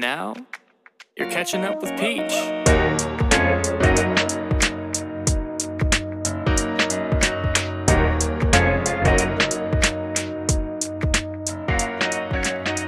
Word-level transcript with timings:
And 0.00 0.06
now, 0.06 0.34
you're 1.14 1.30
catching 1.30 1.62
up 1.62 1.82
with 1.82 1.90
Peach. 2.00 2.32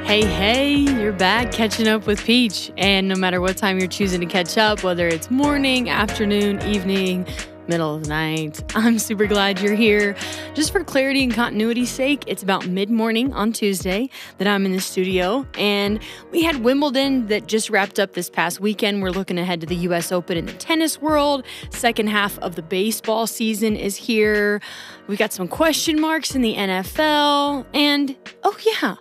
Hey, 0.06 0.24
hey, 0.24 0.74
you're 0.74 1.12
back 1.12 1.52
catching 1.52 1.86
up 1.86 2.06
with 2.06 2.24
Peach. 2.24 2.72
And 2.78 3.09
no 3.09 3.14
matter 3.14 3.42
what 3.42 3.58
time 3.58 3.79
you're 3.79 3.88
choosing 3.88 4.20
to 4.20 4.26
catch 4.26 4.56
up, 4.56 4.82
whether 4.82 5.06
it's 5.06 5.30
morning, 5.30 5.90
afternoon, 5.90 6.62
evening, 6.62 7.26
middle 7.68 7.94
of 7.94 8.04
the 8.04 8.08
night, 8.08 8.62
I'm 8.76 8.98
super 8.98 9.26
glad 9.26 9.60
you're 9.60 9.74
here. 9.74 10.16
Just 10.54 10.72
for 10.72 10.82
clarity 10.84 11.23
and 11.23 11.32
continuity's 11.32 11.91
sake, 11.91 12.24
it's 12.27 12.42
about 12.42 12.66
mid 12.66 12.91
morning 12.91 13.32
on 13.32 13.52
Tuesday 13.52 14.10
that 14.38 14.48
I'm 14.48 14.66
in 14.66 14.73
the 14.73 14.80
studio. 14.80 15.46
And 15.56 16.01
we 16.30 16.42
had 16.42 16.62
Wimbledon 16.62 17.27
that 17.28 17.46
just 17.46 17.70
wrapped 17.70 17.98
up 17.98 18.14
this 18.14 18.28
past 18.30 18.60
weekend. 18.60 19.02
We're 19.02 19.10
looking 19.10 19.38
ahead 19.38 19.60
to 19.60 19.66
the 19.66 19.77
US 19.77 20.12
Open 20.12 20.37
in 20.37 20.46
the 20.46 20.52
tennis 20.54 21.01
world. 21.01 21.45
Second 21.70 22.09
half 22.09 22.38
of 22.38 22.54
the 22.54 22.62
baseball 22.62 23.27
season 23.27 23.76
is 23.76 23.96
here. 23.96 24.60
We 25.06 25.16
got 25.16 25.32
some 25.32 25.48
question 25.48 26.01
marks 26.01 26.34
in 26.34 26.42
the 26.42 26.54
NFL. 26.54 27.66
And 27.74 28.16
oh, 28.42 28.56
yeah. 28.80 28.96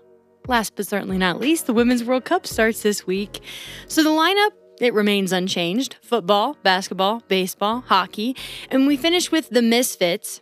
Last 0.48 0.76
but 0.76 0.88
certainly 0.88 1.18
not 1.18 1.40
least, 1.40 1.68
the 1.68 1.74
Women's 1.74 2.04
World 2.04 2.26
Cup 2.26 2.48
starts 2.48 2.82
this 2.82 3.06
week. 3.06 3.42
So 3.88 4.04
the 4.04 4.10
lineup, 4.10 4.52
it 4.82 4.94
remains 4.94 5.32
unchanged 5.32 5.96
football, 6.02 6.58
basketball, 6.64 7.24
baseball, 7.28 7.84
hockey. 7.88 8.36
And 8.70 8.88
we 8.88 8.98
finish 8.98 9.32
with 9.32 9.50
the 9.50 9.62
Misfits. 9.62 10.42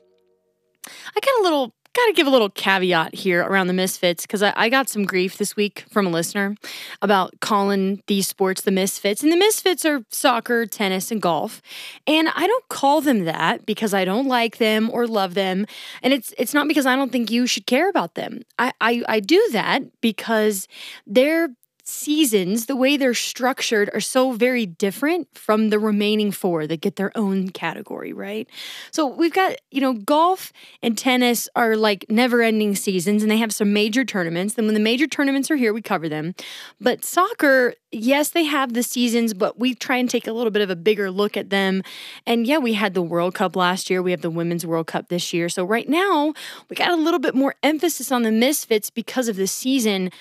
I 0.87 1.19
got 1.19 1.41
a 1.41 1.43
little 1.43 1.73
got 1.93 2.05
to 2.05 2.13
give 2.13 2.27
a 2.27 2.29
little 2.29 2.49
caveat 2.49 3.15
here 3.15 3.41
around 3.41 3.67
the 3.67 3.73
misfits 3.73 4.25
because 4.25 4.43
I, 4.43 4.53
I, 4.55 4.69
got 4.69 4.89
some 4.89 5.05
grief 5.05 5.37
this 5.37 5.55
week 5.55 5.85
from 5.89 6.05
a 6.05 6.09
listener 6.09 6.55
about 7.01 7.39
calling 7.39 8.01
these 8.07 8.27
sports 8.27 8.61
the 8.61 8.71
misfits. 8.71 9.23
And 9.23 9.31
the 9.31 9.37
misfits 9.37 9.85
are 9.85 10.01
soccer, 10.09 10.65
tennis, 10.65 11.11
and 11.11 11.21
golf. 11.21 11.61
And 12.05 12.29
I 12.29 12.47
don't 12.47 12.69
call 12.69 13.01
them 13.01 13.25
that 13.25 13.65
because 13.65 13.93
I 13.93 14.05
don't 14.05 14.27
like 14.27 14.57
them 14.57 14.89
or 14.91 15.07
love 15.07 15.33
them. 15.33 15.65
And 16.03 16.13
it's 16.13 16.33
it's 16.37 16.53
not 16.53 16.67
because 16.67 16.85
I 16.85 16.95
don't 16.95 17.11
think 17.11 17.31
you 17.31 17.47
should 17.47 17.65
care 17.65 17.89
about 17.89 18.15
them. 18.15 18.41
I, 18.57 18.71
I, 18.79 19.03
I 19.07 19.19
do 19.19 19.43
that 19.51 19.81
because 20.01 20.67
they're 21.07 21.49
seasons, 21.89 22.67
the 22.67 22.75
way 22.75 22.97
they're 22.97 23.13
structured, 23.13 23.89
are 23.93 23.99
so 23.99 24.31
very 24.31 24.65
different 24.65 25.27
from 25.37 25.69
the 25.69 25.79
remaining 25.79 26.31
four 26.31 26.67
that 26.67 26.81
get 26.81 26.95
their 26.95 27.11
own 27.17 27.49
category, 27.49 28.13
right? 28.13 28.47
So 28.91 29.07
we've 29.07 29.33
got, 29.33 29.55
you 29.71 29.81
know, 29.81 29.93
golf 29.93 30.53
and 30.81 30.97
tennis 30.97 31.49
are 31.55 31.75
like 31.75 32.05
never 32.09 32.41
ending 32.41 32.75
seasons 32.75 33.23
and 33.23 33.31
they 33.31 33.37
have 33.37 33.51
some 33.53 33.73
major 33.73 34.05
tournaments. 34.05 34.53
Then 34.53 34.65
when 34.65 34.73
the 34.73 34.79
major 34.79 35.07
tournaments 35.07 35.49
are 35.51 35.55
here, 35.55 35.73
we 35.73 35.81
cover 35.81 36.07
them. 36.07 36.35
But 36.79 37.03
soccer, 37.03 37.73
yes, 37.91 38.29
they 38.29 38.43
have 38.43 38.73
the 38.73 38.83
seasons, 38.83 39.33
but 39.33 39.59
we 39.59 39.73
try 39.73 39.97
and 39.97 40.09
take 40.09 40.27
a 40.27 40.33
little 40.33 40.51
bit 40.51 40.61
of 40.61 40.69
a 40.69 40.75
bigger 40.75 41.11
look 41.11 41.35
at 41.35 41.49
them. 41.49 41.83
And 42.25 42.45
yeah, 42.45 42.57
we 42.57 42.73
had 42.73 42.93
the 42.93 43.01
World 43.01 43.33
Cup 43.33 43.55
last 43.55 43.89
year, 43.89 44.01
we 44.01 44.11
have 44.11 44.21
the 44.21 44.29
Women's 44.29 44.65
World 44.65 44.87
Cup 44.87 45.09
this 45.09 45.33
year. 45.33 45.49
So 45.49 45.63
right 45.63 45.89
now, 45.89 46.33
we 46.69 46.75
got 46.75 46.91
a 46.91 46.95
little 46.95 47.19
bit 47.19 47.35
more 47.35 47.55
emphasis 47.63 48.11
on 48.11 48.23
the 48.23 48.31
misfits 48.31 48.89
because 48.89 49.27
of 49.27 49.35
the 49.35 49.47
season 49.47 50.11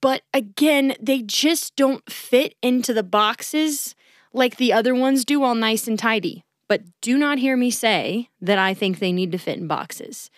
but 0.00 0.22
again, 0.32 0.94
they 1.00 1.22
just 1.22 1.76
don't 1.76 2.10
fit 2.10 2.54
into 2.62 2.92
the 2.92 3.02
boxes 3.02 3.94
like 4.32 4.56
the 4.56 4.72
other 4.72 4.94
ones 4.94 5.24
do, 5.24 5.42
all 5.42 5.54
nice 5.54 5.86
and 5.86 5.98
tidy. 5.98 6.44
But 6.68 6.82
do 7.00 7.18
not 7.18 7.38
hear 7.38 7.56
me 7.56 7.70
say 7.70 8.30
that 8.40 8.58
I 8.58 8.74
think 8.74 8.98
they 8.98 9.12
need 9.12 9.32
to 9.32 9.38
fit 9.38 9.58
in 9.58 9.66
boxes. 9.66 10.30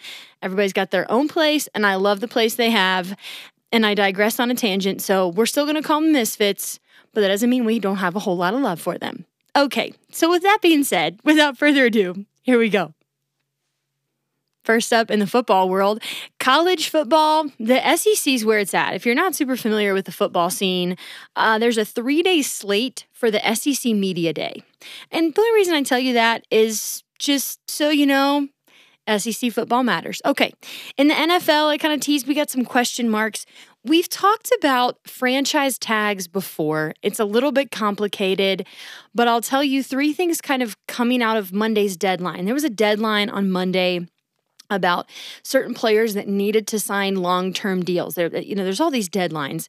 Everybody's 0.42 0.72
got 0.72 0.90
their 0.90 1.10
own 1.10 1.28
place, 1.28 1.68
and 1.74 1.86
I 1.86 1.94
love 1.94 2.20
the 2.20 2.28
place 2.28 2.54
they 2.56 2.70
have. 2.70 3.16
And 3.72 3.86
I 3.86 3.94
digress 3.94 4.38
on 4.38 4.50
a 4.50 4.54
tangent, 4.54 5.02
so 5.02 5.28
we're 5.28 5.46
still 5.46 5.66
gonna 5.66 5.82
call 5.82 6.00
them 6.00 6.12
misfits, 6.12 6.78
but 7.12 7.20
that 7.20 7.28
doesn't 7.28 7.50
mean 7.50 7.64
we 7.64 7.78
don't 7.78 7.96
have 7.96 8.16
a 8.16 8.20
whole 8.20 8.36
lot 8.36 8.54
of 8.54 8.60
love 8.60 8.80
for 8.80 8.98
them. 8.98 9.24
Okay, 9.56 9.92
so 10.12 10.30
with 10.30 10.42
that 10.42 10.58
being 10.62 10.84
said, 10.84 11.18
without 11.24 11.56
further 11.58 11.86
ado, 11.86 12.26
here 12.42 12.58
we 12.58 12.68
go. 12.68 12.92
First 14.66 14.92
up 14.92 15.12
in 15.12 15.20
the 15.20 15.28
football 15.28 15.68
world, 15.68 16.02
college 16.40 16.88
football, 16.88 17.44
the 17.60 17.80
SEC 17.96 18.32
is 18.32 18.44
where 18.44 18.58
it's 18.58 18.74
at. 18.74 18.94
If 18.94 19.06
you're 19.06 19.14
not 19.14 19.36
super 19.36 19.56
familiar 19.56 19.94
with 19.94 20.06
the 20.06 20.12
football 20.12 20.50
scene, 20.50 20.96
uh, 21.36 21.56
there's 21.60 21.78
a 21.78 21.84
three 21.84 22.20
day 22.20 22.42
slate 22.42 23.06
for 23.12 23.30
the 23.30 23.40
SEC 23.54 23.92
Media 23.92 24.32
Day. 24.32 24.64
And 25.12 25.32
the 25.32 25.40
only 25.40 25.54
reason 25.54 25.74
I 25.74 25.84
tell 25.84 26.00
you 26.00 26.14
that 26.14 26.48
is 26.50 27.04
just 27.16 27.60
so 27.70 27.90
you 27.90 28.06
know 28.06 28.48
SEC 29.16 29.52
football 29.52 29.84
matters. 29.84 30.20
Okay. 30.24 30.52
In 30.96 31.06
the 31.06 31.14
NFL, 31.14 31.68
I 31.68 31.78
kind 31.78 31.94
of 31.94 32.00
teased 32.00 32.26
we 32.26 32.34
got 32.34 32.50
some 32.50 32.64
question 32.64 33.08
marks. 33.08 33.46
We've 33.84 34.08
talked 34.08 34.50
about 34.58 34.98
franchise 35.06 35.78
tags 35.78 36.26
before. 36.26 36.92
It's 37.02 37.20
a 37.20 37.24
little 37.24 37.52
bit 37.52 37.70
complicated, 37.70 38.66
but 39.14 39.28
I'll 39.28 39.40
tell 39.40 39.62
you 39.62 39.84
three 39.84 40.12
things 40.12 40.40
kind 40.40 40.60
of 40.60 40.76
coming 40.88 41.22
out 41.22 41.36
of 41.36 41.52
Monday's 41.52 41.96
deadline. 41.96 42.46
There 42.46 42.54
was 42.54 42.64
a 42.64 42.68
deadline 42.68 43.30
on 43.30 43.48
Monday 43.48 44.08
about 44.70 45.08
certain 45.42 45.74
players 45.74 46.14
that 46.14 46.28
needed 46.28 46.66
to 46.68 46.78
sign 46.78 47.16
long-term 47.16 47.84
deals. 47.84 48.14
There, 48.14 48.34
you 48.36 48.54
know, 48.54 48.64
there's 48.64 48.80
all 48.80 48.90
these 48.90 49.08
deadlines. 49.08 49.68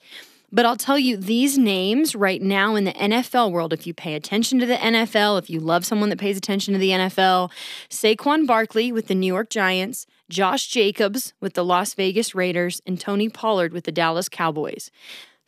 But 0.50 0.66
I'll 0.66 0.78
tell 0.78 0.98
you, 0.98 1.18
these 1.18 1.58
names 1.58 2.16
right 2.16 2.42
now 2.42 2.76
in 2.76 2.86
the 2.86 2.94
NFL 2.94 3.52
world, 3.52 3.74
if 3.74 3.86
you 3.86 3.94
pay 3.94 4.14
attention 4.14 4.60
to 4.60 4.66
the 4.66 4.78
NFL, 4.78 5.38
if 5.40 5.50
you 5.50 5.60
love 5.60 5.86
someone 5.86 6.10
that 6.10 6.20
pays 6.20 6.38
attention 6.38 6.74
to 6.74 6.80
the 6.80 6.92
NFL, 6.92 7.52
Saquon 7.90 8.48
Barkley 8.48 8.94
with 8.94 9.08
the 9.08 9.16
New 9.16 9.28
York 9.28 9.50
Giants, 9.50 10.08
Josh 10.30 10.68
Jacobs 10.68 11.34
with 11.42 11.54
the 11.54 11.66
Las 11.66 11.94
Vegas 11.96 12.34
Raiders, 12.34 12.82
and 12.86 13.00
Tony 13.00 13.28
Pollard 13.28 13.74
with 13.74 13.84
the 13.84 13.92
Dallas 13.92 14.30
Cowboys. 14.30 14.90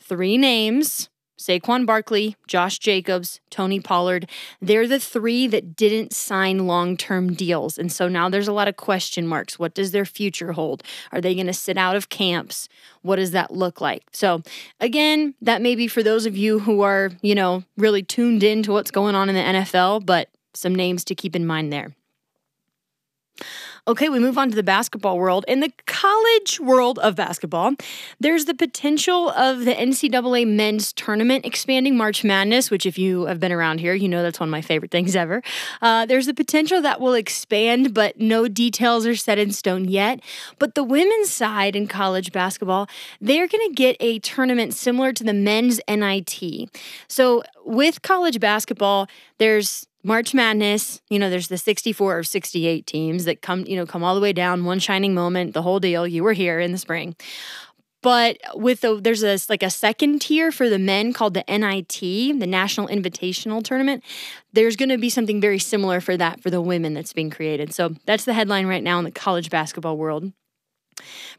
Three 0.02 0.38
names 0.38 1.10
Saquon 1.40 1.86
Barkley, 1.86 2.36
Josh 2.48 2.80
Jacobs, 2.80 3.40
Tony 3.50 3.80
Pollard, 3.80 4.30
they're 4.62 4.88
the 4.88 5.00
three 5.00 5.48
that 5.48 5.74
didn't 5.74 6.14
sign 6.14 6.68
long 6.68 6.98
term 6.98 7.34
deals. 7.34 7.78
And 7.78 7.90
so 7.92 8.10
now 8.10 8.28
there's 8.28 8.50
a 8.50 8.54
lot 8.54 8.68
of 8.68 8.76
question 8.76 9.26
marks. 9.26 9.58
What 9.58 9.74
does 9.74 9.92
their 9.92 10.06
future 10.06 10.52
hold? 10.52 10.84
Are 11.14 11.22
they 11.22 11.34
going 11.34 11.48
to 11.48 11.54
sit 11.54 11.78
out 11.78 11.96
of 11.96 12.10
camps? 12.10 12.68
What 13.04 13.16
does 13.16 13.32
that 13.32 13.52
look 13.52 13.80
like? 13.80 14.04
So, 14.12 14.44
again, 14.82 15.34
that 15.42 15.62
may 15.62 15.76
be 15.76 15.88
for 15.88 16.04
those 16.04 16.26
of 16.26 16.36
you 16.36 16.60
who 16.60 16.82
are, 16.82 17.12
you 17.22 17.36
know, 17.36 17.64
really 17.78 18.04
tuned 18.04 18.44
in 18.44 18.62
to 18.64 18.74
what's 18.74 18.92
going 18.92 19.16
on 19.16 19.30
in 19.30 19.36
the 19.36 19.60
NFL, 19.60 20.06
but 20.06 20.28
some 20.54 20.76
names 20.76 21.06
to 21.06 21.16
keep 21.16 21.38
in 21.38 21.46
mind 21.46 21.72
there. 21.72 21.96
Okay, 23.88 24.10
we 24.10 24.20
move 24.20 24.38
on 24.38 24.50
to 24.50 24.56
the 24.56 24.64
basketball 24.64 25.18
world. 25.18 25.46
In 25.48 25.62
the 25.62 25.72
college 25.86 26.60
world 26.60 27.00
of 27.00 27.16
basketball, 27.16 27.74
there's 28.20 28.46
the 28.46 28.54
potential 28.54 29.30
of 29.30 29.66
the 29.66 29.74
NCAA 29.74 30.48
men's 30.48 30.94
tournament 30.94 31.46
expanding 31.46 31.98
March 31.98 32.24
Madness, 32.24 32.70
which, 32.70 32.86
if 32.86 32.98
you 32.98 33.26
have 33.26 33.40
been 33.40 33.52
around 33.52 33.80
here, 33.80 33.94
you 33.94 34.08
know 34.08 34.22
that's 34.22 34.40
one 34.40 34.50
of 34.50 34.52
my 34.52 34.62
favorite 34.62 34.92
things 34.92 35.16
ever. 35.16 35.42
Uh, 35.82 36.06
there's 36.06 36.26
the 36.26 36.34
potential 36.34 36.82
that 36.82 37.00
will 37.00 37.14
expand, 37.14 37.94
but 37.94 38.20
no 38.20 38.48
details 38.48 39.06
are 39.06 39.16
set 39.16 39.38
in 39.38 39.52
stone 39.52 39.86
yet. 39.86 40.20
But 40.60 40.76
the 40.76 40.84
women's 40.84 41.32
side 41.32 41.76
in 41.76 41.88
college 41.88 42.32
basketball, 42.32 42.88
they're 43.22 43.48
going 43.48 43.68
to 43.70 43.74
get 43.74 43.96
a 44.00 44.20
tournament 44.20 44.74
similar 44.74 45.14
to 45.14 45.24
the 45.24 45.34
men's 45.34 45.80
NIT. 45.88 46.70
So 47.08 47.44
with 47.66 48.02
college 48.02 48.40
basketball, 48.40 49.08
there's 49.38 49.88
March 50.04 50.34
Madness, 50.34 51.02
you 51.10 51.20
know, 51.20 51.30
there's 51.30 51.50
the 51.50 51.58
64 51.58 52.20
or 52.20 52.24
68 52.24 52.86
teams 52.86 53.26
that 53.26 53.42
come, 53.42 53.66
you 53.66 53.76
know, 53.76 53.86
come 53.86 54.04
all 54.04 54.16
the 54.16 54.22
way 54.22 54.32
down, 54.32 54.64
one 54.64 54.80
shining 54.80 55.14
moment, 55.14 55.54
the 55.54 55.62
whole 55.62 55.80
deal. 55.80 56.08
You 56.08 56.24
were 56.24 56.34
here 56.34 56.60
in 56.60 56.72
the 56.72 56.78
spring. 56.78 57.16
But 58.02 58.38
with 58.56 58.80
the 58.80 58.96
there's 58.96 59.24
a 59.24 59.38
like 59.50 59.62
a 59.62 59.70
second 59.70 60.22
tier 60.22 60.54
for 60.54 60.70
the 60.70 60.80
men 60.80 61.12
called 61.12 61.34
the 61.34 61.44
NIT, 61.50 62.00
the 62.00 62.48
National 62.48 62.88
Invitational 62.88 63.62
Tournament. 63.62 64.06
There's 64.54 64.78
going 64.78 64.88
to 64.88 64.98
be 64.98 65.10
something 65.10 65.42
very 65.42 65.60
similar 65.60 66.00
for 66.00 66.16
that 66.16 66.40
for 66.42 66.50
the 66.50 66.62
women 66.62 66.94
that's 66.94 67.12
being 67.12 67.30
created. 67.30 67.74
So 67.74 67.96
that's 68.06 68.24
the 68.24 68.34
headline 68.34 68.68
right 68.68 68.84
now 68.84 69.00
in 69.00 69.04
the 69.04 69.12
college 69.12 69.50
basketball 69.50 69.98
world. 69.98 70.32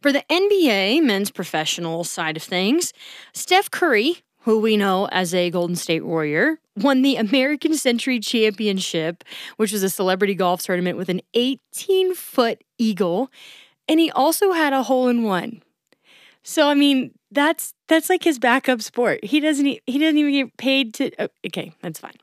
For 0.02 0.12
the 0.12 0.24
NBA 0.30 1.02
men's 1.02 1.30
professional 1.30 2.04
side 2.04 2.36
of 2.36 2.42
things, 2.42 2.92
Steph 3.32 3.70
Curry 3.70 4.22
who 4.44 4.58
we 4.58 4.76
know 4.76 5.06
as 5.12 5.34
a 5.34 5.50
Golden 5.50 5.76
State 5.76 6.04
Warrior, 6.04 6.58
won 6.82 7.02
the 7.02 7.16
American 7.16 7.74
Century 7.74 8.20
Championship, 8.20 9.24
which 9.56 9.72
was 9.72 9.82
a 9.82 9.90
celebrity 9.90 10.34
golf 10.34 10.62
tournament 10.62 10.96
with 10.96 11.08
an 11.08 11.20
18 11.34 12.14
foot 12.14 12.62
eagle. 12.78 13.30
And 13.88 14.00
he 14.00 14.10
also 14.10 14.52
had 14.52 14.72
a 14.72 14.82
hole 14.82 15.08
in 15.08 15.22
one. 15.24 15.62
So, 16.42 16.68
I 16.68 16.74
mean, 16.74 17.12
that's 17.30 17.74
that's 17.88 18.08
like 18.08 18.22
his 18.22 18.38
backup 18.38 18.82
sport. 18.82 19.24
He 19.24 19.40
doesn't 19.40 19.64
he 19.64 19.98
doesn't 19.98 20.16
even 20.16 20.32
get 20.32 20.56
paid 20.56 20.94
to 20.94 21.10
oh, 21.18 21.28
okay, 21.46 21.72
that's 21.82 21.98
fine. 21.98 22.14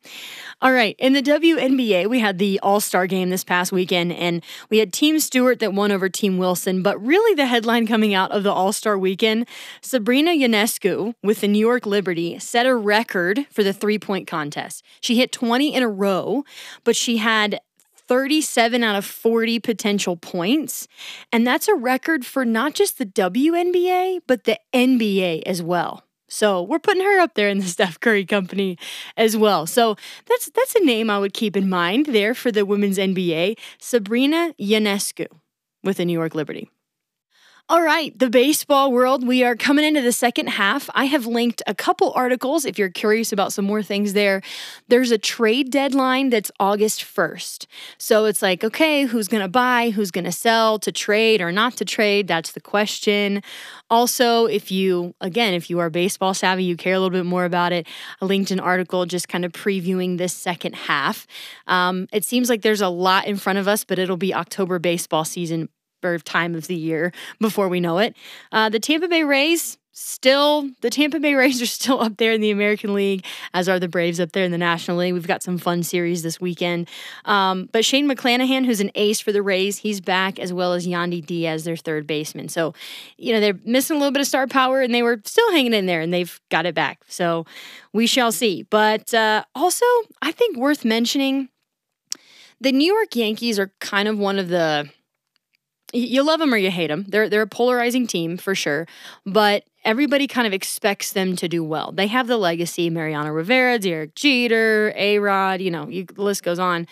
All 0.61 0.71
right, 0.71 0.95
in 0.97 1.13
the 1.13 1.21
WNBA, 1.21 2.07
we 2.07 2.19
had 2.19 2.39
the 2.39 2.59
All-Star 2.61 3.05
game 3.07 3.29
this 3.29 3.43
past 3.43 3.71
weekend 3.71 4.11
and 4.13 4.43
we 4.69 4.79
had 4.79 4.91
Team 4.91 5.19
Stewart 5.19 5.59
that 5.59 5.73
won 5.73 5.91
over 5.91 6.09
Team 6.09 6.37
Wilson, 6.37 6.81
but 6.81 7.01
really 7.03 7.35
the 7.35 7.45
headline 7.45 7.85
coming 7.85 8.13
out 8.13 8.31
of 8.31 8.43
the 8.43 8.51
All-Star 8.51 8.97
weekend, 8.97 9.47
Sabrina 9.81 10.31
Ionescu 10.31 11.13
with 11.21 11.41
the 11.41 11.47
New 11.47 11.59
York 11.59 11.85
Liberty 11.85 12.39
set 12.39 12.65
a 12.65 12.75
record 12.75 13.45
for 13.51 13.63
the 13.63 13.73
three-point 13.73 14.27
contest. 14.27 14.83
She 15.01 15.17
hit 15.17 15.31
20 15.31 15.73
in 15.73 15.83
a 15.83 15.89
row, 15.89 16.43
but 16.83 16.95
she 16.95 17.17
had 17.17 17.59
37 18.07 18.83
out 18.83 18.95
of 18.95 19.05
40 19.05 19.59
potential 19.59 20.17
points. 20.17 20.87
And 21.31 21.45
that's 21.45 21.67
a 21.67 21.75
record 21.75 22.25
for 22.25 22.45
not 22.45 22.73
just 22.73 22.97
the 22.97 23.05
WNBA, 23.05 24.21
but 24.27 24.45
the 24.45 24.59
NBA 24.73 25.43
as 25.45 25.61
well. 25.61 26.03
So 26.29 26.61
we're 26.61 26.79
putting 26.79 27.03
her 27.03 27.19
up 27.19 27.35
there 27.35 27.49
in 27.49 27.59
the 27.59 27.65
Steph 27.67 27.99
Curry 27.99 28.25
company 28.25 28.77
as 29.15 29.37
well. 29.37 29.65
So 29.65 29.95
that's 30.27 30.49
that's 30.49 30.75
a 30.75 30.83
name 30.83 31.09
I 31.09 31.19
would 31.19 31.33
keep 31.33 31.55
in 31.55 31.69
mind 31.69 32.07
there 32.07 32.33
for 32.33 32.51
the 32.51 32.65
women's 32.65 32.97
NBA, 32.97 33.57
Sabrina 33.79 34.53
Ionescu 34.59 35.27
with 35.83 35.97
the 35.97 36.05
New 36.05 36.13
York 36.13 36.35
Liberty. 36.35 36.69
All 37.69 37.81
right, 37.81 38.17
the 38.17 38.29
baseball 38.29 38.93
world, 38.93 39.27
we 39.27 39.43
are 39.43 39.53
coming 39.53 39.83
into 39.83 39.99
the 40.01 40.13
second 40.13 40.47
half. 40.47 40.89
I 40.95 41.03
have 41.03 41.25
linked 41.25 41.61
a 41.67 41.75
couple 41.75 42.13
articles 42.13 42.63
if 42.63 42.79
you're 42.79 42.89
curious 42.89 43.33
about 43.33 43.51
some 43.51 43.65
more 43.65 43.83
things 43.83 44.13
there. 44.13 44.41
There's 44.87 45.11
a 45.11 45.17
trade 45.17 45.69
deadline 45.69 46.29
that's 46.29 46.49
August 46.61 47.01
1st. 47.01 47.65
So 47.97 48.23
it's 48.23 48.41
like, 48.41 48.63
okay, 48.63 49.03
who's 49.03 49.27
going 49.27 49.43
to 49.43 49.49
buy, 49.49 49.89
who's 49.89 50.11
going 50.11 50.23
to 50.23 50.31
sell, 50.31 50.79
to 50.79 50.93
trade 50.93 51.41
or 51.41 51.51
not 51.51 51.75
to 51.75 51.83
trade? 51.83 52.29
That's 52.29 52.53
the 52.53 52.61
question. 52.61 53.43
Also, 53.89 54.45
if 54.45 54.71
you, 54.71 55.13
again, 55.19 55.53
if 55.53 55.69
you 55.69 55.79
are 55.79 55.89
baseball 55.89 56.33
savvy, 56.33 56.63
you 56.63 56.77
care 56.77 56.93
a 56.93 56.99
little 56.99 57.09
bit 57.09 57.25
more 57.25 57.43
about 57.43 57.73
it, 57.73 57.85
I 58.21 58.25
linked 58.25 58.49
an 58.49 58.61
article 58.61 59.05
just 59.05 59.27
kind 59.27 59.43
of 59.43 59.51
previewing 59.51 60.17
this 60.17 60.31
second 60.31 60.73
half. 60.73 61.27
Um, 61.67 62.07
it 62.13 62.23
seems 62.23 62.47
like 62.47 62.61
there's 62.61 62.79
a 62.79 62.87
lot 62.87 63.27
in 63.27 63.35
front 63.35 63.59
of 63.59 63.67
us, 63.67 63.83
but 63.83 63.99
it'll 63.99 64.15
be 64.15 64.33
October 64.33 64.79
baseball 64.79 65.25
season 65.25 65.67
time 66.23 66.55
of 66.55 66.67
the 66.67 66.75
year 66.75 67.11
before 67.39 67.69
we 67.69 67.79
know 67.79 67.97
it. 67.97 68.15
Uh, 68.51 68.69
the 68.69 68.79
Tampa 68.79 69.07
Bay 69.07 69.23
Rays 69.23 69.77
still 69.97 70.69
the 70.81 70.91
Tampa 70.91 71.19
Bay 71.19 71.33
Rays 71.35 71.61
are 71.61 71.65
still 71.65 72.01
up 72.01 72.17
there 72.17 72.31
in 72.31 72.39
the 72.39 72.51
American 72.51 72.93
League, 72.93 73.25
as 73.53 73.67
are 73.67 73.79
the 73.79 73.87
Braves 73.87 74.19
up 74.19 74.31
there 74.31 74.43
in 74.43 74.51
the 74.51 74.57
National 74.57 74.97
League. 74.97 75.13
We've 75.13 75.27
got 75.27 75.41
some 75.41 75.57
fun 75.57 75.81
series 75.83 76.21
this 76.21 76.39
weekend. 76.39 76.87
Um, 77.25 77.67
but 77.71 77.83
Shane 77.83 78.07
McClanahan, 78.07 78.65
who's 78.65 78.79
an 78.79 78.91
ace 78.95 79.19
for 79.19 79.31
the 79.31 79.41
Rays, 79.41 79.79
he's 79.79 79.99
back, 79.99 80.37
as 80.37 80.53
well 80.53 80.73
as 80.73 80.87
Yandy 80.87 81.25
Diaz, 81.25 81.63
their 81.63 81.75
third 81.75 82.05
baseman. 82.05 82.47
So, 82.47 82.73
you 83.17 83.33
know, 83.33 83.39
they're 83.39 83.59
missing 83.65 83.95
a 83.95 83.99
little 83.99 84.11
bit 84.11 84.21
of 84.21 84.27
star 84.27 84.45
power, 84.45 84.81
and 84.81 84.93
they 84.93 85.01
were 85.01 85.19
still 85.25 85.51
hanging 85.51 85.73
in 85.73 85.87
there, 85.87 86.01
and 86.01 86.13
they've 86.13 86.39
got 86.49 86.67
it 86.67 86.75
back. 86.75 87.01
So 87.07 87.45
we 87.91 88.05
shall 88.05 88.31
see. 88.31 88.63
But 88.63 89.13
uh, 89.13 89.43
also, 89.55 89.85
I 90.21 90.31
think 90.31 90.57
worth 90.57 90.85
mentioning. 90.85 91.49
The 92.59 92.71
New 92.71 92.91
York 92.91 93.15
Yankees 93.15 93.59
are 93.59 93.71
kind 93.79 94.07
of 94.07 94.17
one 94.17 94.39
of 94.39 94.49
the 94.49 94.89
you 95.93 96.23
love 96.23 96.39
them 96.39 96.53
or 96.53 96.57
you 96.57 96.71
hate 96.71 96.87
them. 96.87 97.05
They're 97.07 97.29
they're 97.29 97.41
a 97.41 97.47
polarizing 97.47 98.07
team 98.07 98.37
for 98.37 98.55
sure, 98.55 98.87
but 99.25 99.63
everybody 99.83 100.27
kind 100.27 100.47
of 100.47 100.53
expects 100.53 101.13
them 101.13 101.35
to 101.37 101.47
do 101.47 101.63
well. 101.63 101.91
They 101.91 102.07
have 102.07 102.27
the 102.27 102.37
legacy: 102.37 102.89
Mariano 102.89 103.31
Rivera, 103.31 103.79
Derek 103.79 104.15
Jeter, 104.15 104.93
A 104.95 105.19
Rod. 105.19 105.61
You 105.61 105.71
know, 105.71 105.87
you, 105.87 106.05
the 106.05 106.21
list 106.21 106.43
goes 106.43 106.59
on. 106.59 106.87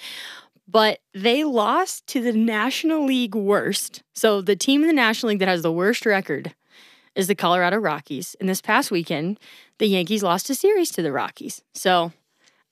But 0.67 0.99
they 1.13 1.43
lost 1.43 2.07
to 2.07 2.21
the 2.21 2.33
National 2.33 3.05
League 3.05 3.35
worst. 3.35 4.01
So 4.13 4.41
the 4.41 4.55
team 4.55 4.81
in 4.81 4.87
the 4.87 4.93
National 4.93 5.29
League 5.29 5.39
that 5.39 5.47
has 5.47 5.61
the 5.61 5.71
worst 5.71 6.07
record 6.07 6.55
is 7.13 7.27
the 7.27 7.35
Colorado 7.35 7.77
Rockies. 7.77 8.35
And 8.39 8.49
this 8.49 8.61
past 8.61 8.89
weekend, 8.89 9.39
the 9.77 9.85
Yankees 9.85 10.23
lost 10.23 10.49
a 10.49 10.55
series 10.55 10.89
to 10.91 11.03
the 11.03 11.11
Rockies. 11.11 11.61
So 11.75 12.13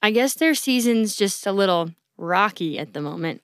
I 0.02 0.10
guess 0.10 0.34
their 0.34 0.56
season's 0.56 1.16
just 1.16 1.46
a 1.46 1.52
little 1.52 1.92
rocky 2.18 2.80
at 2.80 2.94
the 2.94 3.02
moment. 3.02 3.43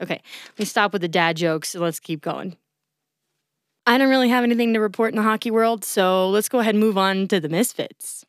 Okay, 0.00 0.20
let 0.22 0.58
me 0.58 0.64
stop 0.64 0.92
with 0.92 1.02
the 1.02 1.08
dad 1.08 1.36
jokes 1.36 1.74
and 1.74 1.82
let's 1.82 2.00
keep 2.00 2.20
going. 2.20 2.56
I 3.86 3.98
don't 3.98 4.08
really 4.08 4.28
have 4.28 4.44
anything 4.44 4.74
to 4.74 4.80
report 4.80 5.12
in 5.12 5.16
the 5.16 5.22
hockey 5.22 5.50
world, 5.50 5.84
so 5.84 6.28
let's 6.28 6.48
go 6.48 6.58
ahead 6.58 6.74
and 6.74 6.82
move 6.82 6.98
on 6.98 7.28
to 7.28 7.38
the 7.38 7.48
Misfits. 7.48 8.24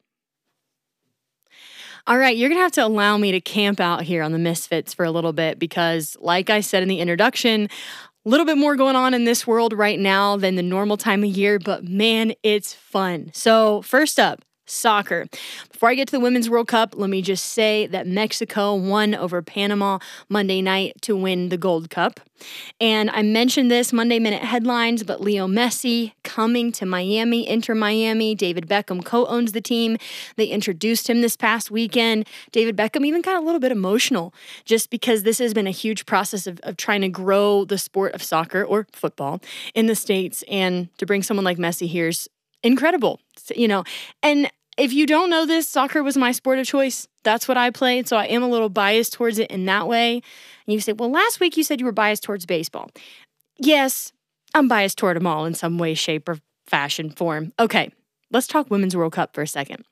All 2.05 2.17
right, 2.17 2.37
you're 2.37 2.47
going 2.47 2.59
to 2.59 2.63
have 2.63 2.71
to 2.73 2.85
allow 2.85 3.17
me 3.17 3.31
to 3.31 3.41
camp 3.41 3.79
out 3.79 4.03
here 4.03 4.23
on 4.23 4.31
the 4.31 4.39
Misfits 4.39 4.93
for 4.93 5.03
a 5.03 5.11
little 5.11 5.33
bit 5.33 5.59
because, 5.59 6.15
like 6.21 6.49
I 6.49 6.61
said 6.61 6.83
in 6.83 6.89
the 6.89 6.99
introduction, 6.99 7.69
a 8.25 8.29
little 8.29 8.45
bit 8.45 8.57
more 8.57 8.75
going 8.75 8.95
on 8.95 9.13
in 9.13 9.25
this 9.25 9.47
world 9.47 9.73
right 9.73 9.99
now 9.99 10.37
than 10.37 10.55
the 10.55 10.63
normal 10.63 10.95
time 10.95 11.23
of 11.23 11.29
year, 11.29 11.59
but 11.59 11.83
man, 11.83 12.33
it's 12.43 12.73
fun. 12.73 13.31
So, 13.33 13.81
first 13.81 14.19
up, 14.19 14.43
soccer. 14.67 15.27
Before 15.71 15.89
I 15.89 15.95
get 15.95 16.07
to 16.09 16.11
the 16.11 16.19
Women's 16.19 16.49
World 16.49 16.67
Cup, 16.67 16.93
let 16.95 17.09
me 17.09 17.21
just 17.21 17.45
say 17.45 17.87
that 17.87 18.05
Mexico 18.05 18.75
won 18.75 19.15
over 19.15 19.41
Panama 19.41 19.99
Monday 20.29 20.61
night 20.61 21.01
to 21.01 21.15
win 21.15 21.49
the 21.49 21.57
Gold 21.57 21.89
Cup. 21.89 22.19
And 22.79 23.09
I 23.09 23.23
mentioned 23.23 23.71
this 23.71 23.91
Monday 23.91 24.19
Minute 24.19 24.43
headlines, 24.43 25.03
but 25.03 25.21
Leo 25.21 25.47
Messi 25.47 26.13
coming 26.23 26.71
to 26.73 26.85
Miami, 26.85 27.47
Inter 27.47 27.73
Miami. 27.73 28.35
David 28.35 28.67
Beckham 28.67 29.03
co 29.03 29.25
owns 29.25 29.53
the 29.53 29.61
team. 29.61 29.97
They 30.35 30.45
introduced 30.45 31.09
him 31.09 31.21
this 31.21 31.35
past 31.35 31.71
weekend. 31.71 32.27
David 32.51 32.77
Beckham 32.77 33.05
even 33.05 33.21
got 33.21 33.41
a 33.41 33.45
little 33.45 33.59
bit 33.59 33.71
emotional 33.71 34.33
just 34.65 34.89
because 34.89 35.23
this 35.23 35.39
has 35.39 35.53
been 35.53 35.67
a 35.67 35.71
huge 35.71 36.05
process 36.05 36.45
of, 36.45 36.59
of 36.61 36.77
trying 36.77 37.01
to 37.01 37.09
grow 37.09 37.65
the 37.65 37.77
sport 37.77 38.13
of 38.13 38.21
soccer 38.21 38.63
or 38.63 38.87
football 38.91 39.41
in 39.73 39.87
the 39.87 39.95
States. 39.95 40.43
And 40.47 40.95
to 40.97 41.05
bring 41.05 41.23
someone 41.23 41.43
like 41.43 41.57
Messi 41.57 41.87
here 41.87 42.09
is 42.09 42.29
incredible 42.63 43.19
you 43.55 43.67
know 43.67 43.83
and 44.23 44.49
if 44.77 44.93
you 44.93 45.05
don't 45.05 45.29
know 45.29 45.45
this, 45.45 45.67
soccer 45.67 46.03
was 46.03 46.15
my 46.17 46.31
sport 46.31 46.59
of 46.59 46.67
choice. 46.67 47.07
That's 47.23 47.47
what 47.47 47.57
I 47.57 47.71
played. 47.71 48.07
So 48.07 48.15
I 48.15 48.25
am 48.25 48.43
a 48.43 48.47
little 48.47 48.69
biased 48.69 49.13
towards 49.13 49.39
it 49.39 49.49
in 49.51 49.65
that 49.65 49.87
way. 49.87 50.13
And 50.13 50.73
you 50.73 50.79
say, 50.79 50.93
well, 50.93 51.11
last 51.11 51.39
week 51.39 51.57
you 51.57 51.63
said 51.63 51.79
you 51.79 51.85
were 51.85 51.91
biased 51.91 52.23
towards 52.23 52.45
baseball. 52.45 52.91
Yes, 53.57 54.13
I'm 54.53 54.67
biased 54.67 54.97
toward 54.97 55.15
them 55.15 55.27
all 55.27 55.45
in 55.45 55.55
some 55.55 55.77
way, 55.77 55.93
shape, 55.93 56.29
or 56.29 56.37
fashion, 56.67 57.09
form. 57.09 57.53
Okay, 57.59 57.91
let's 58.31 58.47
talk 58.47 58.69
Women's 58.69 58.95
World 58.95 59.13
Cup 59.13 59.33
for 59.33 59.41
a 59.41 59.47
second. 59.47 59.83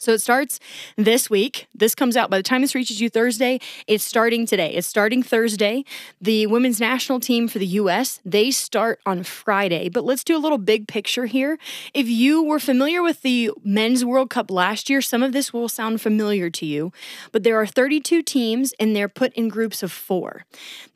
So 0.00 0.12
it 0.12 0.22
starts 0.22 0.58
this 0.96 1.28
week. 1.28 1.68
This 1.74 1.94
comes 1.94 2.16
out 2.16 2.30
by 2.30 2.38
the 2.38 2.42
time 2.42 2.62
this 2.62 2.74
reaches 2.74 3.02
you 3.02 3.10
Thursday. 3.10 3.60
It's 3.86 4.02
starting 4.02 4.46
today. 4.46 4.72
It's 4.72 4.86
starting 4.86 5.22
Thursday. 5.22 5.84
The 6.22 6.46
women's 6.46 6.80
national 6.80 7.20
team 7.20 7.48
for 7.48 7.58
the 7.58 7.66
US, 7.66 8.18
they 8.24 8.50
start 8.50 8.98
on 9.04 9.24
Friday. 9.24 9.90
But 9.90 10.04
let's 10.04 10.24
do 10.24 10.34
a 10.34 10.40
little 10.40 10.56
big 10.56 10.88
picture 10.88 11.26
here. 11.26 11.58
If 11.92 12.08
you 12.08 12.42
were 12.42 12.58
familiar 12.58 13.02
with 13.02 13.20
the 13.20 13.50
Men's 13.62 14.02
World 14.02 14.30
Cup 14.30 14.50
last 14.50 14.88
year, 14.88 15.02
some 15.02 15.22
of 15.22 15.32
this 15.32 15.52
will 15.52 15.68
sound 15.68 16.00
familiar 16.00 16.48
to 16.48 16.64
you. 16.64 16.92
But 17.30 17.42
there 17.42 17.60
are 17.60 17.66
32 17.66 18.22
teams 18.22 18.72
and 18.80 18.96
they're 18.96 19.06
put 19.06 19.34
in 19.34 19.48
groups 19.48 19.82
of 19.82 19.92
4. 19.92 20.46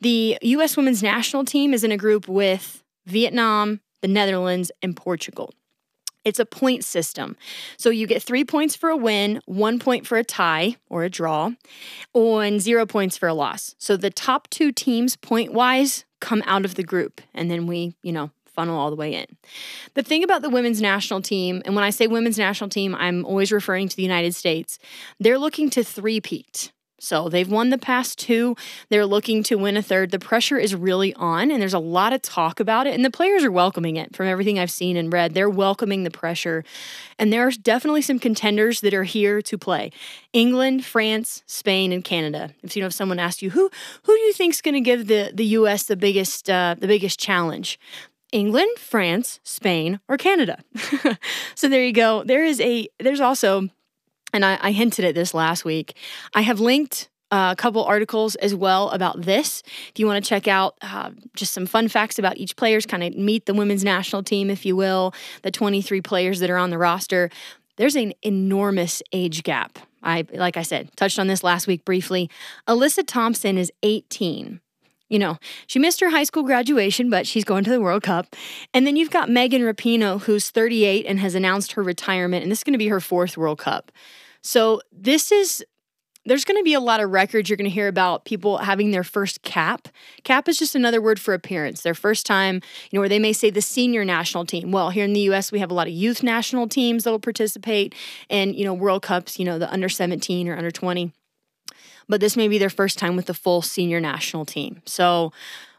The 0.01 0.39
US 0.41 0.75
women's 0.75 1.03
national 1.03 1.45
team 1.45 1.75
is 1.75 1.83
in 1.83 1.91
a 1.91 1.97
group 1.97 2.27
with 2.27 2.83
Vietnam, 3.05 3.81
the 4.01 4.07
Netherlands, 4.07 4.71
and 4.81 4.97
Portugal. 4.97 5.53
It's 6.25 6.39
a 6.39 6.45
point 6.45 6.83
system. 6.83 7.37
So 7.77 7.91
you 7.91 8.07
get 8.07 8.23
three 8.23 8.43
points 8.43 8.75
for 8.75 8.89
a 8.89 8.97
win, 8.97 9.41
one 9.45 9.79
point 9.79 10.07
for 10.07 10.17
a 10.17 10.23
tie 10.23 10.75
or 10.89 11.03
a 11.03 11.09
draw, 11.09 11.51
and 12.13 12.59
zero 12.59 12.85
points 12.85 13.15
for 13.15 13.29
a 13.29 13.33
loss. 13.33 13.75
So 13.77 13.95
the 13.95 14.09
top 14.09 14.49
two 14.49 14.71
teams, 14.71 15.15
point 15.15 15.53
wise, 15.53 16.03
come 16.19 16.41
out 16.45 16.65
of 16.65 16.75
the 16.75 16.83
group. 16.83 17.21
And 17.33 17.49
then 17.51 17.67
we, 17.67 17.93
you 18.01 18.11
know, 18.11 18.31
funnel 18.47 18.79
all 18.79 18.89
the 18.89 18.95
way 18.95 19.13
in. 19.13 19.25
The 19.93 20.01
thing 20.01 20.23
about 20.23 20.41
the 20.41 20.49
women's 20.49 20.81
national 20.81 21.21
team, 21.21 21.61
and 21.65 21.75
when 21.75 21.83
I 21.83 21.89
say 21.89 22.07
women's 22.07 22.37
national 22.37 22.69
team, 22.69 22.95
I'm 22.95 23.25
always 23.25 23.51
referring 23.51 23.89
to 23.89 23.95
the 23.95 24.01
United 24.01 24.33
States, 24.33 24.79
they're 25.19 25.37
looking 25.37 25.69
to 25.71 25.83
three-peat. 25.83 26.71
So 27.05 27.29
they've 27.29 27.49
won 27.49 27.69
the 27.69 27.77
past 27.77 28.17
two. 28.17 28.55
They're 28.89 29.05
looking 29.05 29.43
to 29.43 29.55
win 29.55 29.77
a 29.77 29.81
third. 29.81 30.11
The 30.11 30.19
pressure 30.19 30.57
is 30.57 30.73
really 30.73 31.13
on, 31.13 31.51
and 31.51 31.61
there's 31.61 31.73
a 31.73 31.79
lot 31.79 32.13
of 32.13 32.21
talk 32.21 32.59
about 32.59 32.87
it. 32.87 32.93
And 32.93 33.05
the 33.05 33.11
players 33.11 33.43
are 33.43 33.51
welcoming 33.51 33.95
it 33.95 34.15
from 34.15 34.27
everything 34.27 34.59
I've 34.59 34.71
seen 34.71 34.97
and 34.97 35.11
read. 35.13 35.33
They're 35.33 35.49
welcoming 35.49 36.03
the 36.03 36.11
pressure. 36.11 36.63
And 37.19 37.31
there 37.31 37.47
are 37.47 37.51
definitely 37.51 38.01
some 38.01 38.19
contenders 38.19 38.81
that 38.81 38.93
are 38.93 39.03
here 39.03 39.41
to 39.43 39.57
play 39.57 39.91
England, 40.33 40.83
France, 40.83 41.43
Spain, 41.45 41.91
and 41.91 42.03
Canada. 42.03 42.53
If 42.63 42.75
you 42.75 42.81
know, 42.81 42.87
if 42.87 42.93
someone 42.93 43.19
asked 43.19 43.41
you, 43.41 43.51
who 43.51 43.69
who 44.03 44.13
do 44.13 44.21
you 44.21 44.33
think 44.33 44.53
is 44.53 44.61
going 44.61 44.73
to 44.73 44.81
give 44.81 45.07
the, 45.07 45.31
the 45.33 45.45
US 45.45 45.83
the 45.83 45.95
biggest 45.95 46.49
uh, 46.49 46.75
the 46.77 46.87
biggest 46.87 47.19
challenge? 47.19 47.79
England, 48.31 48.77
France, 48.77 49.39
Spain, 49.43 49.99
or 50.09 50.17
Canada. 50.17 50.61
so 51.55 51.69
there 51.69 51.85
you 51.85 51.93
go. 51.93 52.23
There 52.23 52.43
is 52.43 52.59
a 52.59 52.87
there's 52.99 53.21
also 53.21 53.69
and 54.35 54.45
I, 54.45 54.59
I 54.61 54.71
hinted 54.71 55.05
at 55.05 55.15
this 55.15 55.33
last 55.33 55.65
week. 55.65 55.95
I 56.33 56.41
have 56.41 56.59
linked 56.59 57.09
a 57.31 57.55
couple 57.57 57.83
articles 57.83 58.35
as 58.35 58.53
well 58.53 58.89
about 58.89 59.21
this. 59.21 59.63
If 59.89 59.99
you 59.99 60.05
want 60.05 60.23
to 60.23 60.29
check 60.29 60.47
out 60.47 60.75
uh, 60.81 61.11
just 61.35 61.53
some 61.53 61.65
fun 61.65 61.87
facts 61.87 62.19
about 62.19 62.37
each 62.37 62.55
players, 62.55 62.85
kind 62.85 63.03
of 63.03 63.15
meet 63.15 63.45
the 63.45 63.53
women's 63.53 63.83
national 63.83 64.23
team, 64.23 64.49
if 64.49 64.65
you 64.65 64.75
will, 64.75 65.13
the 65.41 65.51
23 65.51 66.01
players 66.01 66.39
that 66.39 66.49
are 66.49 66.57
on 66.57 66.69
the 66.69 66.77
roster. 66.77 67.29
There's 67.77 67.95
an 67.95 68.13
enormous 68.21 69.01
age 69.11 69.43
gap. 69.43 69.79
I, 70.03 70.25
like 70.33 70.55
I 70.55 70.61
said, 70.61 70.95
touched 70.95 71.17
on 71.17 71.27
this 71.27 71.43
last 71.43 71.65
week 71.65 71.83
briefly. 71.83 72.29
Alyssa 72.67 73.05
Thompson 73.05 73.57
is 73.57 73.71
18. 73.81 74.61
You 75.09 75.19
know, 75.19 75.37
she 75.67 75.77
missed 75.77 75.99
her 75.99 76.09
high 76.09 76.23
school 76.23 76.43
graduation, 76.43 77.09
but 77.09 77.27
she's 77.27 77.43
going 77.43 77.63
to 77.63 77.69
the 77.69 77.81
World 77.81 78.03
Cup. 78.03 78.35
And 78.73 78.87
then 78.87 78.95
you've 78.95 79.11
got 79.11 79.29
Megan 79.29 79.61
Rapinoe, 79.61 80.21
who's 80.21 80.49
38 80.49 81.05
and 81.05 81.19
has 81.19 81.35
announced 81.35 81.73
her 81.73 81.83
retirement, 81.83 82.43
and 82.43 82.51
this 82.51 82.59
is 82.59 82.63
going 82.63 82.73
to 82.73 82.79
be 82.79 82.87
her 82.87 82.99
fourth 82.99 83.37
World 83.37 83.59
Cup. 83.59 83.91
So 84.45 84.79
this 84.91 85.31
is 85.31 85.65
there's 86.27 86.45
going 86.45 86.59
to 86.59 86.63
be 86.63 86.73
a 86.73 86.79
lot 86.79 87.01
of 87.01 87.11
records 87.11 87.49
you're 87.49 87.57
going 87.57 87.69
to 87.69 87.73
hear 87.73 87.87
about 87.87 88.25
people 88.25 88.57
having 88.57 88.91
their 88.91 89.03
first 89.03 89.43
cap. 89.43 89.87
Cap 90.23 90.47
is 90.47 90.57
just 90.57 90.75
another 90.75 90.99
word 91.01 91.19
for 91.19 91.33
appearance. 91.35 91.81
Their 91.81 91.93
first 91.93 92.25
time, 92.25 92.55
you 92.89 92.97
know, 92.97 93.01
where 93.01 93.09
they 93.09 93.19
may 93.19 93.33
say 93.33 93.51
the 93.51 93.61
senior 93.61 94.03
national 94.03 94.45
team. 94.45 94.71
Well, 94.71 94.89
here 94.89 95.05
in 95.05 95.13
the 95.13 95.19
US, 95.31 95.51
we 95.51 95.59
have 95.59 95.69
a 95.69 95.73
lot 95.73 95.87
of 95.87 95.93
youth 95.93 96.23
national 96.23 96.67
teams 96.67 97.03
that'll 97.03 97.19
participate 97.19 97.93
and, 98.29 98.55
you 98.55 98.65
know, 98.65 98.73
World 98.73 99.03
Cups, 99.03 99.37
you 99.37 99.45
know, 99.45 99.59
the 99.59 99.71
under 99.71 99.89
17 99.89 100.47
or 100.47 100.55
under 100.55 100.71
20. 100.71 101.11
But 102.09 102.21
this 102.21 102.35
may 102.35 102.47
be 102.47 102.57
their 102.57 102.69
first 102.69 102.97
time 102.97 103.15
with 103.15 103.27
the 103.27 103.33
full 103.33 103.61
senior 103.61 103.99
national 103.99 104.45
team. 104.45 104.81
So, 104.85 105.31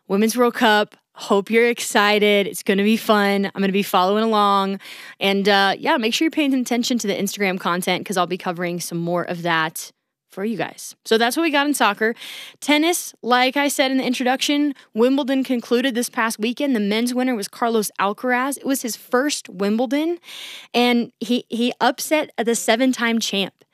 Women's 0.09 0.37
World 0.37 0.55
Cup, 0.55 0.97
Hope 1.17 1.51
you're 1.51 1.69
excited. 1.69 2.47
It's 2.47 2.63
going 2.63 2.77
to 2.77 2.85
be 2.85 2.99
fun. 2.99 3.47
I'm 3.47 3.61
going 3.61 3.69
to 3.69 3.73
be 3.73 3.83
following 3.83 4.23
along. 4.23 4.81
And 5.19 5.49
uh, 5.49 5.75
yeah, 5.79 5.97
make 5.97 6.13
sure 6.13 6.27
you're 6.27 6.31
paying 6.31 6.53
attention 6.53 6.99
to 6.99 7.07
the 7.07 7.15
Instagram 7.15 7.59
content 7.59 8.05
because 8.05 8.19
I'll 8.19 8.27
be 8.27 8.37
covering 8.37 8.81
some 8.81 8.99
more 8.99 9.23
of 9.23 9.43
that 9.43 9.93
for 10.29 10.45
you 10.45 10.59
guys. 10.59 10.95
So 11.07 11.17
that's 11.17 11.35
what 11.35 11.45
we 11.45 11.51
got 11.51 11.67
in 11.67 11.73
soccer. 11.73 12.15
Tennis, 12.61 13.15
like 13.23 13.57
I 13.57 13.69
said 13.69 13.91
in 13.91 13.97
the 13.97 14.05
introduction, 14.05 14.75
Wimbledon 14.93 15.43
concluded 15.43 15.95
this 15.95 16.11
past 16.11 16.39
weekend. 16.39 16.77
The 16.77 16.81
men's 16.81 17.15
winner 17.15 17.35
was 17.35 17.49
Carlos 17.49 17.91
Alcaraz. 17.99 18.59
It 18.59 18.67
was 18.67 18.83
his 18.83 18.97
first 18.97 19.49
Wimbledon, 19.49 20.19
and 20.75 21.11
he 21.21 21.47
he 21.49 21.73
upset 21.81 22.31
the 22.37 22.55
seven-time 22.55 23.19
champ. 23.19 23.65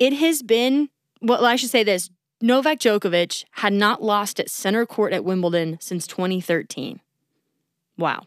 It 0.00 0.12
has 0.14 0.42
been 0.42 0.88
well, 1.22 1.44
I 1.44 1.54
should 1.54 1.70
say 1.70 1.84
this. 1.84 2.10
Novak 2.40 2.78
Djokovic 2.78 3.44
had 3.52 3.72
not 3.72 4.02
lost 4.02 4.38
at 4.38 4.50
center 4.50 4.86
court 4.86 5.12
at 5.12 5.24
Wimbledon 5.24 5.78
since 5.80 6.06
2013. 6.06 7.00
Wow. 7.96 8.24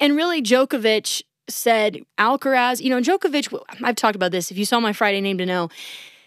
And 0.00 0.16
really, 0.16 0.40
Djokovic 0.42 1.22
said 1.48 1.98
Alcaraz, 2.18 2.80
you 2.80 2.90
know, 2.90 3.00
Djokovic, 3.00 3.52
I've 3.82 3.96
talked 3.96 4.16
about 4.16 4.32
this. 4.32 4.50
If 4.50 4.58
you 4.58 4.64
saw 4.64 4.80
my 4.80 4.92
Friday 4.92 5.20
name 5.20 5.38
to 5.38 5.46
know, 5.46 5.68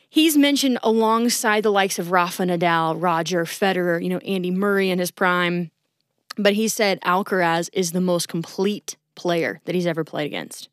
he's 0.09 0.37
mentioned 0.37 0.79
alongside 0.83 1.63
the 1.63 1.71
likes 1.71 1.99
of 1.99 2.11
Rafa 2.11 2.43
Nadal, 2.43 3.01
Roger, 3.01 3.45
Federer, 3.45 4.01
you 4.01 4.09
know, 4.09 4.19
Andy 4.19 4.51
Murray 4.51 4.89
in 4.89 4.99
his 4.99 5.11
prime. 5.11 5.71
But 6.37 6.53
he 6.53 6.67
said 6.67 7.01
Alcaraz 7.01 7.69
is 7.73 7.91
the 7.91 8.01
most 8.01 8.27
complete 8.27 8.95
player 9.19 9.59
that 9.65 9.75
he's 9.75 9.85
ever 9.85 10.03
played 10.03 10.25
against. 10.25 10.69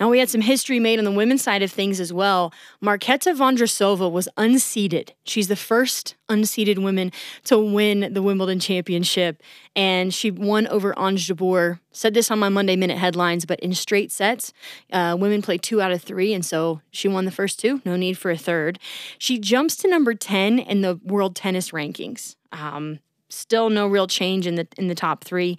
Now, 0.00 0.08
we 0.08 0.18
had 0.18 0.30
some 0.30 0.40
history 0.40 0.80
made 0.80 0.98
on 0.98 1.04
the 1.04 1.10
women's 1.10 1.42
side 1.42 1.62
of 1.62 1.70
things 1.70 2.00
as 2.00 2.12
well. 2.12 2.52
Marketa 2.82 3.36
Vondrousova 3.36 4.10
was 4.10 4.28
unseeded. 4.36 5.10
She's 5.24 5.48
the 5.48 5.56
first 5.56 6.14
unseeded 6.28 6.78
woman 6.78 7.12
to 7.44 7.58
win 7.58 8.12
the 8.12 8.22
Wimbledon 8.22 8.58
championship, 8.58 9.42
and 9.76 10.12
she 10.14 10.30
won 10.30 10.66
over 10.68 10.98
Ons 10.98 11.26
Jabeur. 11.26 11.78
Said 11.92 12.14
this 12.14 12.30
on 12.30 12.38
my 12.38 12.48
Monday 12.48 12.74
Minute 12.74 12.98
headlines, 12.98 13.44
but 13.44 13.60
in 13.60 13.74
straight 13.74 14.10
sets, 14.10 14.52
uh, 14.92 15.16
women 15.18 15.42
played 15.42 15.62
two 15.62 15.82
out 15.82 15.92
of 15.92 16.02
three, 16.02 16.32
and 16.32 16.44
so 16.44 16.80
she 16.90 17.06
won 17.08 17.24
the 17.24 17.30
first 17.30 17.58
two. 17.58 17.82
No 17.84 17.96
need 17.96 18.16
for 18.16 18.30
a 18.30 18.38
third. 18.38 18.78
She 19.18 19.38
jumps 19.38 19.76
to 19.76 19.88
number 19.88 20.14
10 20.14 20.58
in 20.58 20.80
the 20.80 20.98
world 21.04 21.36
tennis 21.36 21.70
rankings. 21.70 22.36
Um, 22.50 23.00
still 23.32 23.70
no 23.70 23.86
real 23.86 24.06
change 24.06 24.46
in 24.46 24.54
the 24.54 24.66
in 24.76 24.88
the 24.88 24.94
top 24.94 25.24
3. 25.24 25.58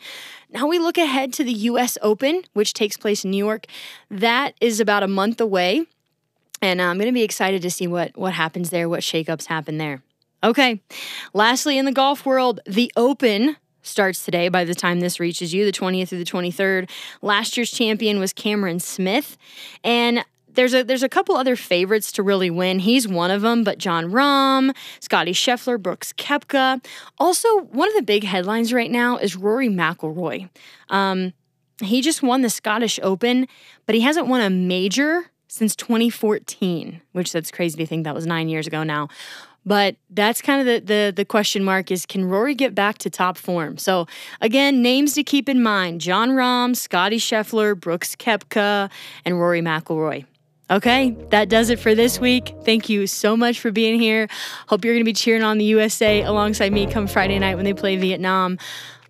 Now 0.52 0.68
we 0.68 0.80
look 0.80 0.98
ahead 0.98 1.34
to 1.34 1.44
the 1.44 1.54
US 1.54 1.98
Open, 2.02 2.44
which 2.54 2.74
takes 2.74 2.98
place 2.98 3.24
in 3.24 3.32
New 3.32 3.44
York. 3.44 3.66
That 4.10 4.54
is 4.62 4.80
about 4.80 5.04
a 5.04 5.08
month 5.08 5.42
away. 5.42 5.86
And 6.62 6.82
I'm 6.82 6.98
going 6.98 7.08
to 7.10 7.14
be 7.14 7.24
excited 7.24 7.62
to 7.64 7.72
see 7.72 7.88
what 7.88 8.16
what 8.18 8.34
happens 8.34 8.70
there, 8.70 8.88
what 8.88 9.02
shakeups 9.02 9.48
happen 9.48 9.78
there. 9.78 10.02
Okay. 10.44 10.82
Lastly, 11.34 11.78
in 11.78 11.86
the 11.86 11.92
golf 11.92 12.26
world, 12.26 12.60
the 12.66 12.92
Open 12.96 13.56
starts 13.84 14.24
today 14.26 14.50
by 14.50 14.64
the 14.64 14.76
time 14.76 15.00
this 15.00 15.20
reaches 15.20 15.54
you, 15.54 15.66
the 15.66 15.72
20th 15.72 16.10
through 16.10 16.18
the 16.18 16.26
23rd. 16.26 16.90
Last 17.22 17.56
year's 17.58 17.72
champion 17.72 18.20
was 18.20 18.34
Cameron 18.34 18.80
Smith. 18.80 19.38
And 19.84 20.26
there's 20.56 20.74
a 20.74 20.84
there's 20.84 21.04
a 21.04 21.10
couple 21.10 21.36
other 21.36 21.56
favorites 21.56 22.12
to 22.14 22.24
really 22.24 22.50
win. 22.50 22.80
He's 22.80 23.08
one 23.08 23.32
of 23.32 23.42
them, 23.42 23.64
but 23.64 23.78
Jon 23.78 24.12
Rahm, 24.12 24.76
Scottie 25.00 25.34
Scheffler, 25.34 25.82
Brooks 25.82 26.14
Koepka. 26.14 26.84
Also, 27.18 27.62
one 27.62 27.88
of 27.88 27.96
the 27.96 28.04
big 28.04 28.24
headlines 28.24 28.74
right 28.74 28.92
now 28.92 29.18
is 29.18 29.36
Rory 29.36 29.70
McIlroy. 29.70 30.50
Um, 30.90 31.34
he 31.82 32.02
just 32.02 32.22
won 32.22 32.42
the 32.42 32.50
Scottish 32.50 33.00
Open, 33.02 33.48
but 33.86 33.96
he 33.96 34.02
hasn't 34.02 34.28
won 34.28 34.42
a 34.42 34.50
major 34.50 35.32
since 35.48 35.76
2014, 35.76 37.02
which 37.12 37.32
that's 37.32 37.52
crazy 37.52 37.78
to 37.78 37.86
think 37.86 38.04
that 38.06 38.16
was 38.16 38.26
nine 38.26 38.50
years 38.50 38.68
ago 38.68 38.84
now. 38.84 39.08
But 39.66 39.96
that's 40.10 40.42
kind 40.42 40.60
of 40.60 40.66
the, 40.66 40.80
the 40.86 41.14
the 41.16 41.26
question 41.26 41.64
mark 41.64 41.90
is 41.90 42.06
can 42.06 42.26
Rory 42.26 42.54
get 42.54 42.76
back 42.76 42.98
to 43.00 43.10
top 43.10 43.38
form? 43.38 43.78
So 43.78 44.08
again, 44.42 44.82
names 44.82 45.14
to 45.14 45.24
keep 45.24 45.48
in 45.48 45.64
mind: 45.64 46.02
Jon 46.02 46.32
Rahm, 46.32 46.76
Scottie 46.76 47.18
Scheffler, 47.18 47.80
Brooks 47.80 48.16
Koepka, 48.16 48.92
and 49.24 49.40
Rory 49.40 49.62
McIlroy. 49.62 50.26
Okay, 50.72 51.12
that 51.30 51.50
does 51.50 51.70
it 51.70 51.80
for 51.80 51.94
this 51.94 52.20
week. 52.20 52.56
Thank 52.64 52.90
you 52.90 53.06
so 53.06 53.36
much 53.36 53.60
for 53.60 53.72
being 53.72 54.00
here. 54.00 54.28
Hope 54.68 54.84
you're 54.86 54.94
going 54.94 55.04
to 55.04 55.06
be 55.06 55.14
cheering 55.14 55.44
on 55.44 55.58
the 55.58 55.66
USA 55.66 56.24
alongside 56.24 56.72
me 56.72 56.88
come 56.88 57.06
Friday 57.06 57.38
night 57.38 57.56
when 57.56 57.66
they 57.66 57.74
play 57.74 57.98
Vietnam. 57.98 58.58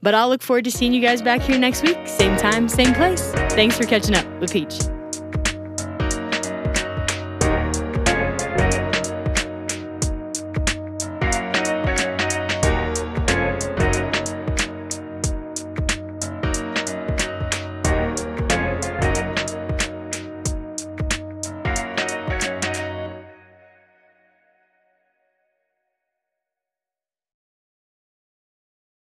But 0.02 0.16
I'll 0.16 0.30
look 0.30 0.42
forward 0.42 0.66
to 0.66 0.72
seeing 0.72 0.94
you 0.94 1.02
guys 1.02 1.22
back 1.22 1.42
here 1.42 1.58
next 1.58 1.84
week, 1.84 1.98
same 2.06 2.36
time, 2.38 2.68
same 2.68 2.94
place. 2.94 3.32
Thanks 3.54 3.78
for 3.78 3.86
catching 3.86 4.16
up 4.16 4.26
with 4.42 4.52
Peach. 4.52 4.93